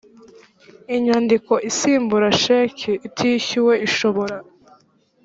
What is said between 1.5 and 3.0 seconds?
isimbura sheki